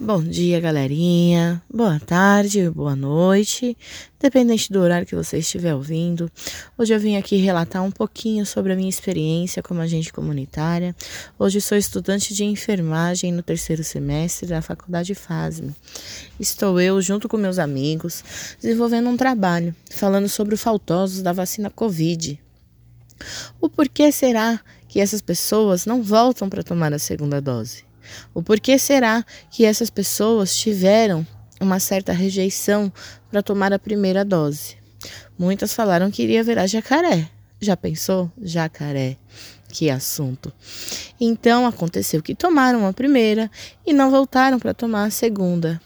[0.00, 1.60] Bom dia, galerinha.
[1.68, 3.76] Boa tarde, boa noite,
[4.20, 6.30] dependente do horário que você estiver ouvindo.
[6.78, 10.94] Hoje eu vim aqui relatar um pouquinho sobre a minha experiência como agente comunitária.
[11.36, 15.74] Hoje sou estudante de enfermagem no terceiro semestre da Faculdade FASM.
[16.38, 18.22] Estou eu, junto com meus amigos,
[18.62, 22.40] desenvolvendo um trabalho falando sobre os faltosos da vacina Covid.
[23.60, 27.87] O porquê será que essas pessoas não voltam para tomar a segunda dose?
[28.34, 31.26] O porquê será que essas pessoas tiveram
[31.60, 32.92] uma certa rejeição
[33.30, 34.76] para tomar a primeira dose?
[35.38, 37.28] Muitas falaram que iria virar jacaré.
[37.60, 38.30] Já pensou?
[38.40, 39.16] Jacaré.
[39.68, 40.52] Que assunto.
[41.20, 43.50] Então aconteceu que tomaram a primeira
[43.86, 45.80] e não voltaram para tomar a segunda.